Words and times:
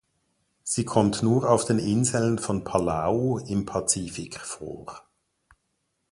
Sie 0.63 0.83
kommt 0.83 1.21
nur 1.21 1.47
auf 1.47 1.63
den 1.65 1.77
Inseln 1.77 2.39
von 2.39 2.63
Palau 2.63 3.37
im 3.37 3.67
Pazifik 3.67 4.39
vor. 4.39 5.03